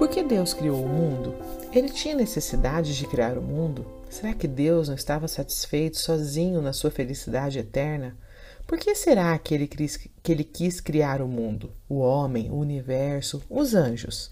[0.00, 1.34] Por que Deus criou o mundo?
[1.70, 3.84] Ele tinha necessidade de criar o mundo?
[4.08, 8.16] Será que Deus não estava satisfeito sozinho na sua felicidade eterna?
[8.66, 12.54] Por que será que ele, quis, que ele quis criar o mundo, o homem, o
[12.54, 14.30] universo, os anjos?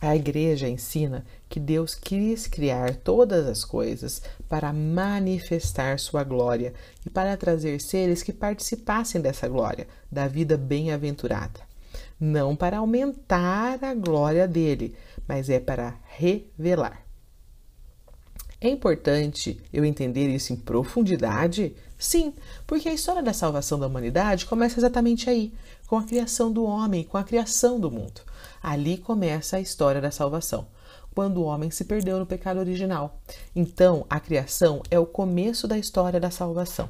[0.00, 6.72] A igreja ensina que Deus quis criar todas as coisas para manifestar sua glória
[7.04, 11.71] e para trazer seres que participassem dessa glória, da vida bem-aventurada.
[12.24, 14.94] Não para aumentar a glória dele,
[15.26, 17.04] mas é para revelar.
[18.60, 21.74] É importante eu entender isso em profundidade?
[21.98, 22.32] Sim,
[22.64, 25.52] porque a história da salvação da humanidade começa exatamente aí,
[25.88, 28.20] com a criação do homem, com a criação do mundo.
[28.62, 30.68] Ali começa a história da salvação,
[31.12, 33.20] quando o homem se perdeu no pecado original.
[33.52, 36.88] Então, a criação é o começo da história da salvação.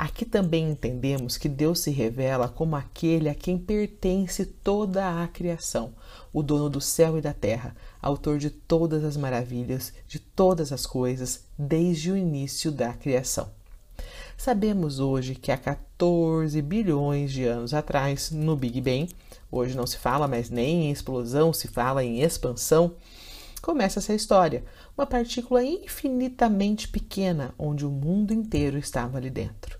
[0.00, 5.92] Aqui também entendemos que Deus se revela como aquele a quem pertence toda a criação,
[6.32, 10.86] o dono do céu e da terra, autor de todas as maravilhas, de todas as
[10.86, 13.50] coisas, desde o início da criação.
[14.38, 19.06] Sabemos hoje que há 14 bilhões de anos atrás, no Big Bang,
[19.52, 22.94] hoje não se fala mais nem em explosão, se fala em expansão,
[23.60, 24.64] começa essa história,
[24.96, 29.79] uma partícula infinitamente pequena onde o mundo inteiro estava ali dentro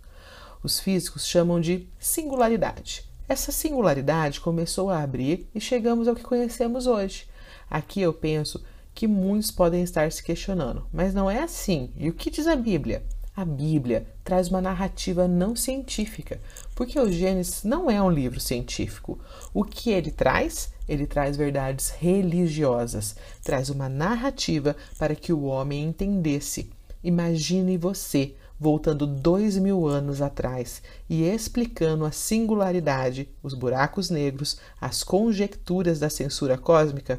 [0.62, 3.04] os físicos chamam de singularidade.
[3.28, 7.28] Essa singularidade começou a abrir e chegamos ao que conhecemos hoje.
[7.70, 8.62] Aqui eu penso
[8.94, 11.90] que muitos podem estar se questionando, mas não é assim.
[11.96, 13.04] E o que diz a Bíblia?
[13.36, 16.40] A Bíblia traz uma narrativa não científica,
[16.74, 19.18] porque o Gênesis não é um livro científico.
[19.54, 20.72] O que ele traz?
[20.88, 26.70] Ele traz verdades religiosas, traz uma narrativa para que o homem entendesse.
[27.02, 35.02] Imagine você voltando dois mil anos atrás e explicando a singularidade, os buracos negros, as
[35.02, 37.18] conjecturas da censura cósmica?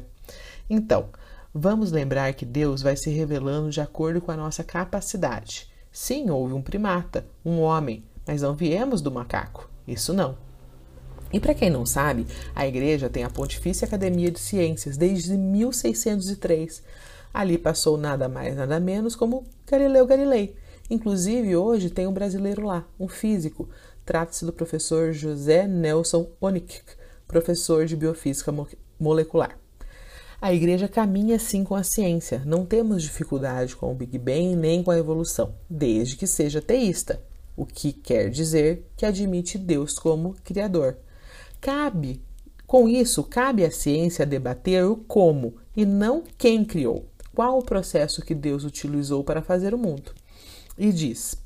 [0.70, 1.08] Então,
[1.52, 5.68] vamos lembrar que Deus vai se revelando de acordo com a nossa capacidade.
[5.90, 9.68] Sim, houve um primata, um homem, mas não viemos do macaco.
[9.86, 10.38] Isso não.
[11.32, 16.82] E para quem não sabe, a igreja tem a Pontifícia Academia de Ciências desde 1603.
[17.34, 20.54] Ali passou nada mais, nada menos como Galileu Galilei,
[20.92, 23.66] Inclusive, hoje tem um brasileiro lá, um físico.
[24.04, 26.82] Trata-se do professor José Nelson Onik,
[27.26, 28.52] professor de biofísica
[29.00, 29.58] molecular.
[30.38, 32.42] A igreja caminha sim com a ciência.
[32.44, 37.22] Não temos dificuldade com o Big Bang nem com a evolução, desde que seja teísta,
[37.56, 40.98] o que quer dizer que admite Deus como criador.
[41.58, 42.20] Cabe,
[42.66, 47.08] com isso, cabe à ciência debater o como e não quem criou.
[47.34, 50.12] Qual o processo que Deus utilizou para fazer o mundo?
[50.82, 51.36] E diz: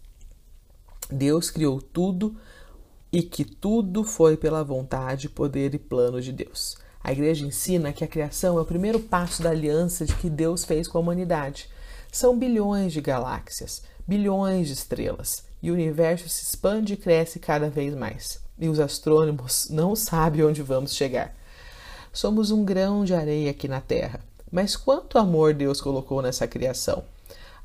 [1.11, 2.35] Deus criou tudo
[3.13, 6.79] e que tudo foi pela vontade, poder e plano de Deus.
[7.05, 10.65] A igreja ensina que a criação é o primeiro passo da aliança de que Deus
[10.65, 11.69] fez com a humanidade.
[12.11, 17.69] São bilhões de galáxias, bilhões de estrelas, e o universo se expande e cresce cada
[17.69, 18.41] vez mais.
[18.59, 21.37] E os astrônomos não sabem onde vamos chegar.
[22.11, 24.19] Somos um grão de areia aqui na Terra,
[24.51, 27.05] mas quanto amor Deus colocou nessa criação?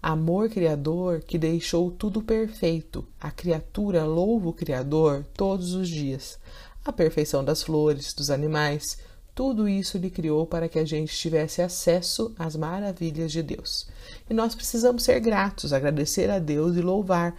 [0.02, 3.06] Amor criador que deixou tudo perfeito.
[3.20, 6.40] A criatura louva o Criador todos os dias.
[6.84, 8.98] A perfeição das flores, dos animais,
[9.36, 13.88] tudo isso ele criou para que a gente tivesse acesso às maravilhas de Deus.
[14.28, 17.36] E nós precisamos ser gratos, agradecer a Deus e louvar.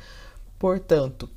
[0.57, 1.29] Portanto,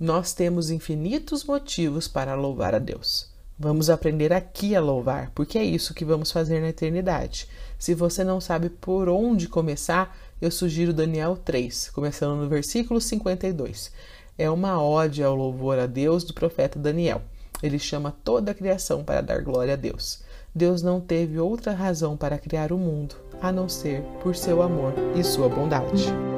[0.00, 3.28] nós temos infinitos motivos para louvar a Deus.
[3.58, 7.46] Vamos aprender aqui a louvar, porque é isso que vamos fazer na eternidade.
[7.78, 13.92] Se você não sabe por onde começar, eu sugiro Daniel 3, começando no versículo 52.
[14.38, 17.20] É uma ode ao louvor a Deus do profeta Daniel.
[17.62, 20.22] Ele chama toda a criação para dar glória a Deus.
[20.54, 24.94] Deus não teve outra razão para criar o mundo a não ser por seu amor
[25.14, 26.29] e sua bondade.